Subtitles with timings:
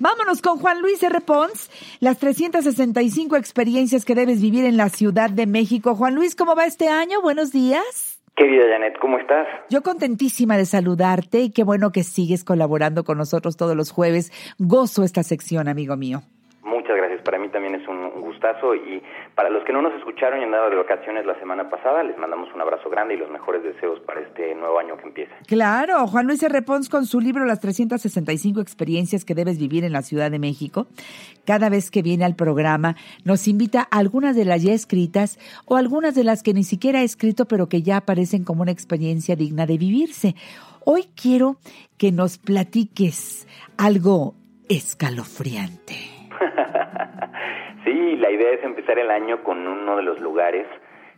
[0.00, 1.20] Vámonos con Juan Luis R.
[1.20, 5.94] Pons, las 365 experiencias que debes vivir en la Ciudad de México.
[5.96, 7.20] Juan Luis, ¿cómo va este año?
[7.20, 8.20] Buenos días.
[8.36, 9.48] Querida Janet, ¿cómo estás?
[9.68, 14.30] Yo contentísima de saludarte y qué bueno que sigues colaborando con nosotros todos los jueves.
[14.58, 16.22] Gozo esta sección, amigo mío.
[17.22, 19.02] Para mí también es un gustazo y
[19.34, 22.48] para los que no nos escucharon y andado de vacaciones la semana pasada, les mandamos
[22.54, 25.34] un abrazo grande y los mejores deseos para este nuevo año que empieza.
[25.46, 26.58] Claro, Juan Luis R.
[26.90, 30.86] Con su libro Las 365 experiencias que debes vivir en la Ciudad de México.
[31.46, 35.76] Cada vez que viene al programa nos invita a algunas de las ya escritas o
[35.76, 39.36] algunas de las que ni siquiera ha escrito pero que ya aparecen como una experiencia
[39.36, 40.34] digna de vivirse.
[40.84, 41.56] Hoy quiero
[41.96, 44.34] que nos platiques algo
[44.68, 46.17] escalofriante.
[48.38, 50.66] Idea es empezar el año con uno de los lugares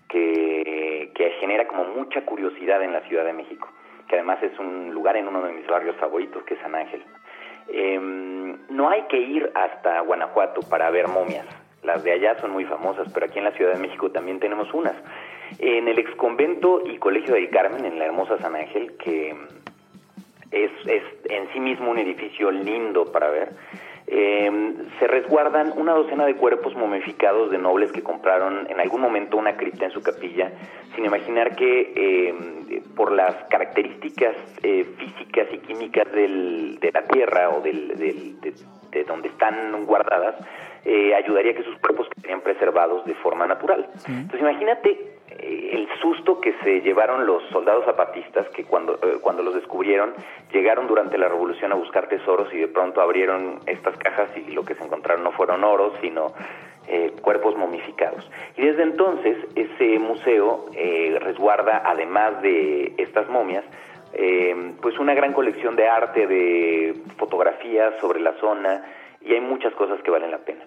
[0.09, 3.69] que, que genera como mucha curiosidad en la Ciudad de México,
[4.09, 7.02] que además es un lugar en uno de mis barrios favoritos, que es San Ángel.
[7.69, 11.46] Em, no hay que ir hasta Guanajuato para ver momias.
[11.83, 14.73] Las de allá son muy famosas, pero aquí en la Ciudad de México también tenemos
[14.74, 14.95] unas.
[15.59, 19.35] En el exconvento y colegio del Carmen, en la hermosa San Ángel, que
[20.51, 23.51] es, es en sí mismo un edificio lindo para ver,
[24.13, 29.37] eh, se resguardan una docena de cuerpos momificados de nobles que compraron en algún momento
[29.37, 30.51] una cripta en su capilla,
[30.95, 37.51] sin imaginar que eh, por las características eh, físicas y químicas del, de la tierra
[37.51, 40.35] o del, de, donde están guardadas,
[40.85, 43.88] eh, ayudaría a que sus cuerpos queden preservados de forma natural.
[44.09, 49.54] Entonces imagínate el susto que se llevaron los soldados zapatistas que cuando, eh, cuando los
[49.54, 50.12] descubrieron
[50.52, 54.64] llegaron durante la revolución a buscar tesoros y de pronto abrieron estas cajas y lo
[54.64, 56.32] que se encontraron no fueron oros sino
[56.88, 58.28] eh, cuerpos momificados.
[58.56, 60.66] Y desde entonces ese museo
[61.20, 63.64] resguarda además de estas momias
[64.81, 68.82] pues una gran colección de arte, de fotografías sobre la zona,
[69.21, 70.65] y hay muchas cosas que valen la pena.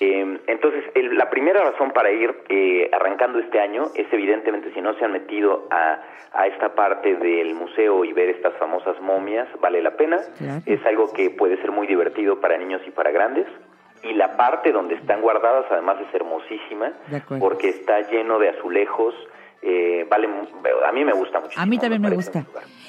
[0.00, 4.94] Eh, entonces, la primera razón para ir eh, arrancando este año es evidentemente si no
[4.94, 6.00] se han metido a,
[6.32, 10.20] a, esta parte del museo y ver estas famosas momias, vale la pena.
[10.64, 13.46] Es algo que puede ser muy divertido para niños y para grandes.
[14.02, 16.92] Y la parte donde están guardadas además es hermosísima
[17.38, 19.14] porque está lleno de azulejos.
[19.62, 20.28] Eh, vale,
[20.86, 21.58] a mí me gusta mucho.
[21.58, 22.44] A mí también me, gusta.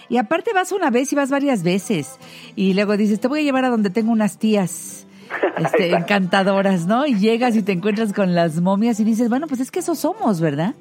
[0.10, 2.20] Y aparte vas una vez y vas varias veces.
[2.56, 5.08] Y luego dices, te voy a llevar a donde tengo unas tías
[5.58, 7.06] este, encantadoras, ¿no?
[7.06, 9.96] Y llegas y te encuentras con las momias y dices, bueno, pues es que eso
[9.96, 10.74] somos, ¿verdad?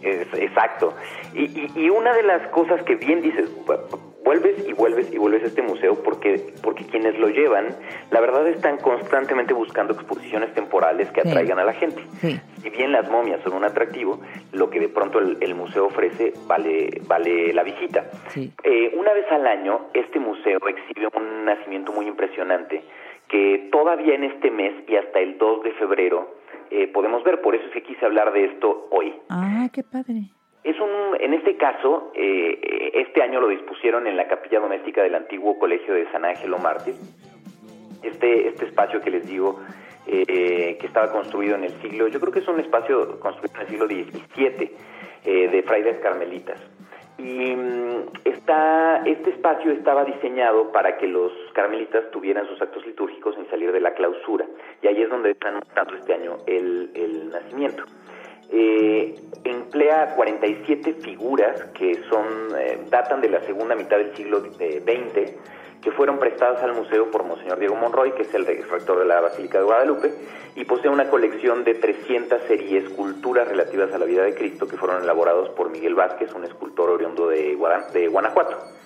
[0.00, 0.94] exacto.
[1.34, 3.50] Y, y, una de las cosas que bien dices,
[4.28, 7.68] vuelves y vuelves y vuelves a este museo porque, porque quienes lo llevan,
[8.10, 12.02] la verdad están constantemente buscando exposiciones temporales que atraigan a la gente.
[12.20, 14.20] Si bien las momias son un atractivo,
[14.52, 18.04] lo que de pronto el, museo ofrece vale, vale la visita.
[18.36, 22.82] Eh, una vez al año, este museo exhibe un nacimiento muy impresionante
[23.28, 26.34] que todavía en este mes y hasta el 2 de febrero
[26.70, 27.40] eh, podemos ver.
[27.40, 29.14] Por eso es que quise hablar de esto hoy.
[29.30, 30.24] Ah, qué padre.
[30.64, 35.14] Es un, en este caso, eh, este año lo dispusieron en la capilla doméstica del
[35.14, 36.94] antiguo colegio de San Ángelo Mártir.
[38.02, 39.60] Este, este espacio que les digo,
[40.06, 43.60] eh, que estaba construido en el siglo, yo creo que es un espacio construido en
[43.60, 44.72] el siglo XVII
[45.24, 46.58] eh, de frailes carmelitas.
[47.18, 53.34] Y mm, está, este espacio estaba diseñado para que los carmelitas tuvieran sus actos litúrgicos
[53.36, 54.46] sin salir de la clausura.
[54.82, 57.84] Y ahí es donde están tanto este año el, el nacimiento
[58.50, 59.14] eh,
[59.44, 62.24] emplea 47 figuras que son
[62.58, 65.38] eh, datan de la segunda mitad del siglo XX, eh,
[65.82, 69.20] que fueron prestadas al museo por Monseñor Diego Monroy, que es el rector de la
[69.20, 70.12] Basílica de Guadalupe,
[70.56, 74.76] y posee una colección de 300 series esculturas relativas a la vida de Cristo que
[74.76, 77.56] fueron elaborados por Miguel Vázquez, un escultor oriundo de,
[77.92, 78.77] de Guanajuato.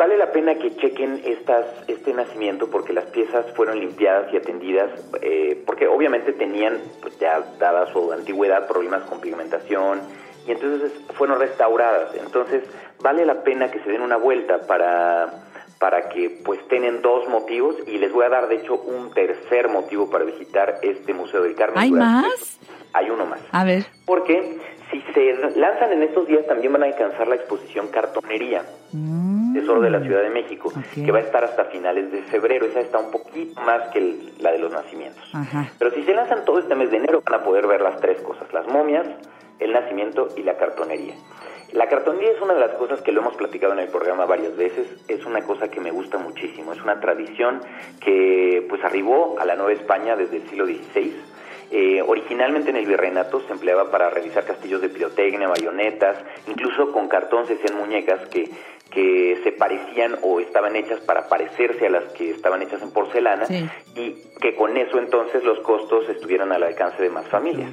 [0.00, 4.88] Vale la pena que chequen estas, este nacimiento porque las piezas fueron limpiadas y atendidas,
[5.20, 10.00] eh, porque obviamente tenían, pues ya dada su antigüedad, problemas con pigmentación
[10.46, 12.14] y entonces fueron restauradas.
[12.14, 12.64] Entonces
[13.02, 15.44] vale la pena que se den una vuelta para,
[15.78, 19.68] para que pues tengan dos motivos y les voy a dar de hecho un tercer
[19.68, 21.78] motivo para visitar este Museo del Carmen.
[21.78, 22.58] ¿Hay más?
[22.94, 23.42] Hay uno más.
[23.52, 23.84] A ver.
[24.06, 24.60] Porque
[24.90, 28.64] si se lanzan en estos días también van a alcanzar la exposición Cartonería.
[28.92, 29.29] Mm.
[29.52, 32.66] Tesoro de la Ciudad de México, que va a estar hasta finales de febrero.
[32.66, 35.22] Esa está un poquito más que la de los nacimientos.
[35.78, 38.20] Pero si se lanzan todo este mes de enero, van a poder ver las tres
[38.22, 39.06] cosas, las momias,
[39.58, 41.14] el nacimiento y la cartonería.
[41.72, 44.56] La cartonería es una de las cosas que lo hemos platicado en el programa varias
[44.56, 47.60] veces, es una cosa que me gusta muchísimo, es una tradición
[48.00, 51.14] que pues arribó a la Nueva España desde el siglo XVI
[51.72, 56.16] Eh, originalmente en el virreinato se empleaba para realizar castillos de pirotecnia, bayonetas,
[56.48, 58.50] incluso con cartón se hacían muñecas que,
[58.90, 63.46] que se parecían o estaban hechas para parecerse a las que estaban hechas en porcelana
[63.94, 67.70] y que con eso entonces los costos estuvieran al alcance de más familias.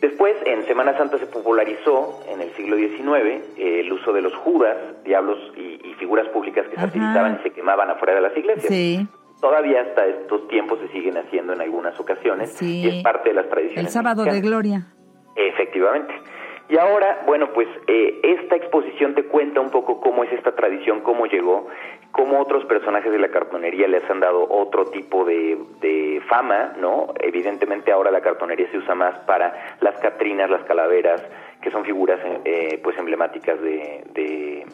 [0.00, 4.34] Después, en Semana Santa se popularizó en el siglo XIX eh, el uso de los
[4.34, 9.06] judas, diablos y, figuras públicas que se utilizaban y se quemaban afuera de las iglesias.
[9.40, 13.48] Todavía hasta estos tiempos se siguen haciendo en algunas ocasiones y es parte de las
[13.48, 13.86] tradiciones.
[13.86, 14.86] El sábado de gloria.
[15.34, 16.12] Efectivamente.
[16.70, 21.00] Y ahora, bueno, pues eh, esta exposición te cuenta un poco cómo es esta tradición,
[21.00, 21.66] cómo llegó,
[22.12, 27.12] cómo otros personajes de la cartonería les han dado otro tipo de, de fama, ¿no?
[27.18, 31.20] Evidentemente ahora la cartonería se usa más para las catrinas, las calaveras,
[31.60, 34.66] que son figuras eh, pues emblemáticas de, de,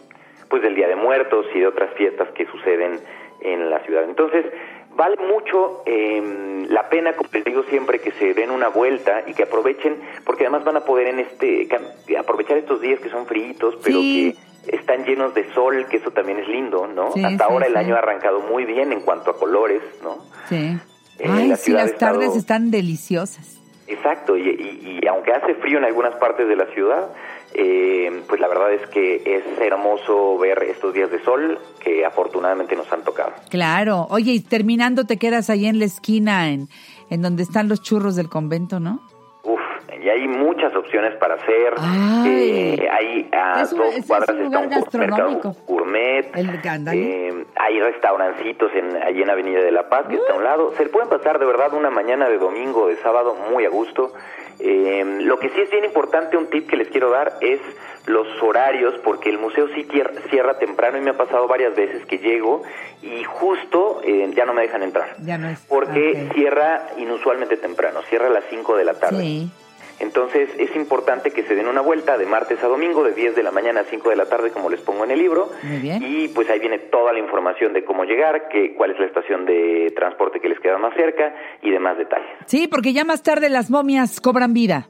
[0.50, 3.00] pues del Día de Muertos y de otras fiestas que suceden
[3.46, 4.04] en la ciudad.
[4.04, 4.44] Entonces,
[4.96, 9.34] vale mucho eh, la pena, como les digo siempre, que se den una vuelta y
[9.34, 11.68] que aprovechen, porque además van a poder en este
[12.18, 14.34] aprovechar estos días que son fríos, pero que
[14.68, 17.10] están llenos de sol, que eso también es lindo, ¿no?
[17.24, 20.18] Hasta ahora el año ha arrancado muy bien en cuanto a colores, ¿no?
[20.48, 20.76] Sí.
[21.18, 23.60] Eh, Ay, sí, las tardes están deliciosas.
[23.86, 27.08] Exacto, y, y, aunque hace frío en algunas partes de la ciudad,
[27.54, 32.76] eh, pues la verdad es que es hermoso ver estos días de sol que afortunadamente
[32.76, 33.32] nos han tocado.
[33.50, 34.06] Claro.
[34.10, 36.68] Oye, y terminando te quedas ahí en la esquina, en,
[37.10, 39.00] en donde están los churros del convento, ¿no?
[39.44, 39.60] Uf,
[40.02, 41.74] y hay muchas opciones para hacer.
[42.26, 45.56] Eh, hay a dos cuadras está un gastronómico.
[45.66, 46.30] gourmet.
[47.00, 50.72] eh, hay restaurancitos en, allí en Avenida de la Paz, que está a un lado.
[50.76, 54.12] Se pueden pasar de verdad una mañana de domingo, de sábado, muy a gusto.
[54.68, 57.60] Eh, lo que sí es bien importante, un tip que les quiero dar es
[58.06, 59.86] los horarios, porque el museo sí
[60.28, 62.62] cierra temprano y me ha pasado varias veces que llego
[63.00, 65.14] y justo eh, ya no me dejan entrar.
[65.24, 65.60] Ya no es.
[65.68, 69.22] Porque cierra inusualmente temprano, cierra a las 5 de la tarde.
[69.22, 69.50] Sí.
[69.98, 73.42] Entonces es importante que se den una vuelta de martes a domingo, de 10 de
[73.42, 75.50] la mañana a 5 de la tarde, como les pongo en el libro.
[75.62, 79.46] Y pues ahí viene toda la información de cómo llegar, que, cuál es la estación
[79.46, 82.28] de transporte que les queda más cerca y demás detalles.
[82.46, 84.88] Sí, porque ya más tarde las momias cobran vida.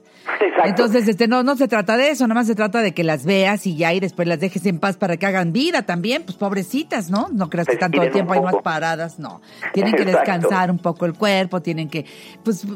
[0.65, 3.25] Entonces, este, no, no se trata de eso, nada más se trata de que las
[3.25, 6.37] veas y ya y después las dejes en paz para que hagan vida también, pues
[6.37, 7.29] pobrecitas, ¿no?
[7.33, 9.41] No creas que están todo el tiempo ahí más paradas, no.
[9.73, 12.05] Tienen que descansar un poco el cuerpo, tienen que,
[12.43, 12.67] pues,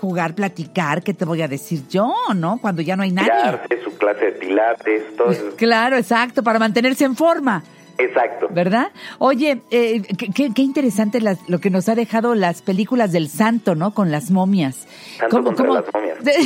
[0.00, 2.58] jugar, platicar, ¿qué te voy a decir yo, no?
[2.60, 3.60] Cuando ya no hay nadie.
[3.84, 7.62] su clase de pilates, todo pues, Claro, exacto, para mantenerse en forma.
[7.98, 8.46] Exacto.
[8.50, 8.92] ¿Verdad?
[9.18, 10.02] Oye, eh,
[10.32, 13.92] qué, qué, interesante lo que nos ha dejado las películas del santo, ¿no?
[13.92, 14.86] Con las momias.
[15.18, 16.18] Santo ¿Cómo, las momias.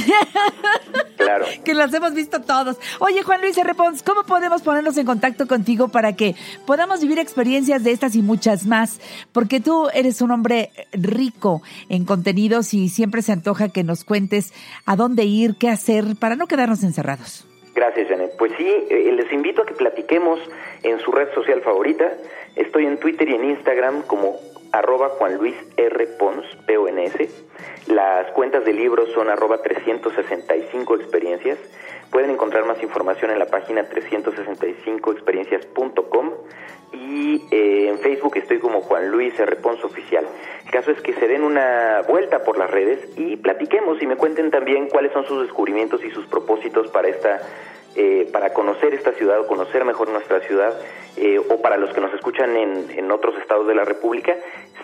[1.19, 1.45] claro.
[1.63, 2.79] Que las hemos visto todos.
[3.01, 3.75] Oye, Juan Luis R.
[3.75, 6.35] Pons, ¿cómo podemos ponernos en contacto contigo para que
[6.65, 8.99] podamos vivir experiencias de estas y muchas más?
[9.33, 11.61] Porque tú eres un hombre rico
[11.91, 14.55] en contenidos y siempre se antoja que nos cuentes
[14.87, 17.47] a dónde ir, qué hacer, para no quedarnos encerrados.
[17.75, 18.37] Gracias, Janet.
[18.37, 20.41] Pues sí, eh, les invito a que platiquemos
[20.83, 22.13] en su red social favorita.
[22.55, 24.39] Estoy en Twitter y en Instagram como
[24.73, 26.07] arroba Juan Luis R.
[26.19, 27.31] Pons, P-O-N-S.
[27.87, 31.59] Las cuentas del libro son arroba 365 experiencias.
[32.13, 36.31] Pueden encontrar más información en la página 365experiencias.com
[36.93, 39.57] y eh, en Facebook estoy como Juan Luis R.
[39.57, 40.27] Pons Oficial.
[40.67, 44.17] El caso es que se den una vuelta por las redes y platiquemos y me
[44.17, 47.41] cuenten también cuáles son sus descubrimientos y sus propósitos para esta
[47.95, 50.75] eh, para conocer esta ciudad o conocer mejor nuestra ciudad,
[51.15, 54.35] eh, o para los que nos escuchan en, en, otros estados de la República,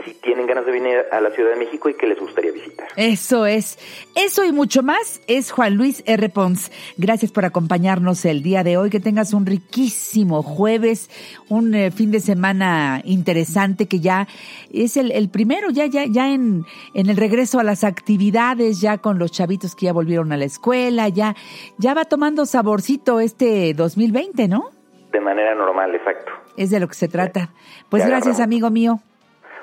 [0.05, 2.87] si tienen ganas de venir a la Ciudad de México y que les gustaría visitar.
[2.97, 3.79] Eso es.
[4.15, 6.29] Eso y mucho más es Juan Luis R.
[6.29, 6.71] Pons.
[6.99, 8.91] Gracias por acompañarnos el día de hoy.
[8.91, 11.09] Que tengas un riquísimo jueves,
[11.49, 14.29] un eh, fin de semana interesante que ya
[14.71, 18.99] es el, el primero, ya, ya, ya en, en el regreso a las actividades, ya
[18.99, 21.35] con los chavitos que ya volvieron a la escuela, ya,
[21.79, 24.71] ya va tomando saborcito este 2020, ¿no?
[25.13, 26.33] De manera normal, exacto.
[26.57, 27.51] Es de lo que se trata.
[27.89, 29.01] Pues gracias, amigo mío.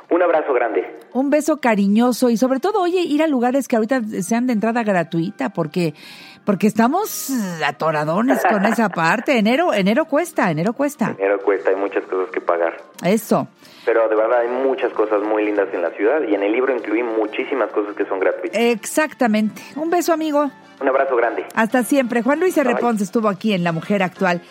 [0.10, 1.00] Un abrazo grande.
[1.14, 4.84] Un beso cariñoso y sobre todo, oye, ir a lugares que ahorita sean de entrada
[4.84, 5.94] gratuita porque
[6.46, 7.32] porque estamos
[7.66, 9.38] atoradones con esa parte.
[9.38, 11.16] Enero enero cuesta, enero cuesta.
[11.18, 12.78] Enero cuesta, hay muchas cosas que pagar.
[13.04, 13.48] Eso.
[13.86, 16.76] Pero de verdad hay muchas cosas muy lindas en la ciudad y en el libro
[16.76, 18.60] incluí muchísimas cosas que son gratuitas.
[18.60, 19.62] Exactamente.
[19.76, 20.50] Un beso, amigo.
[20.82, 21.46] Un abrazo grande.
[21.56, 22.22] Hasta siempre.
[22.22, 22.76] Juan Luis R.
[23.00, 24.42] estuvo aquí en La Mujer Actual.